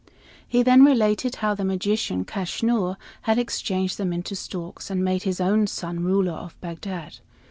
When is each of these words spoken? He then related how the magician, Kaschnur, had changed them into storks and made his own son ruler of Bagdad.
He 0.47 0.63
then 0.63 0.83
related 0.83 1.35
how 1.35 1.53
the 1.53 1.63
magician, 1.63 2.25
Kaschnur, 2.25 2.97
had 3.21 3.47
changed 3.49 3.99
them 3.99 4.11
into 4.11 4.35
storks 4.35 4.89
and 4.89 5.05
made 5.05 5.21
his 5.21 5.39
own 5.39 5.67
son 5.67 6.03
ruler 6.03 6.33
of 6.33 6.59
Bagdad. 6.59 7.19